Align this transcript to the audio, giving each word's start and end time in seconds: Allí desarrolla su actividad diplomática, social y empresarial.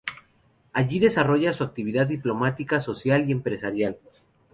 Allí 0.73 0.97
desarrolla 0.97 1.53
su 1.53 1.63
actividad 1.63 2.07
diplomática, 2.07 2.79
social 2.79 3.29
y 3.29 3.31
empresarial. 3.31 3.99